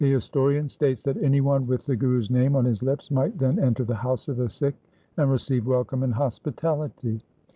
The 0.01 0.11
historian 0.13 0.67
states 0.67 1.03
that 1.03 1.21
any 1.21 1.41
one 1.41 1.67
with 1.67 1.85
the 1.85 1.95
Guru's 1.95 2.31
name 2.31 2.55
on 2.55 2.65
his 2.65 2.81
lips 2.81 3.11
might 3.11 3.37
then 3.37 3.59
enter 3.59 3.83
the 3.83 3.93
house 3.93 4.27
of 4.29 4.39
a 4.39 4.49
Sikh 4.49 4.73
and 5.15 5.29
receive 5.29 5.67
welcome 5.67 6.01
and 6.01 6.15
hospitality. 6.15 7.21